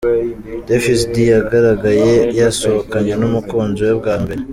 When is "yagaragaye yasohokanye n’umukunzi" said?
1.33-3.81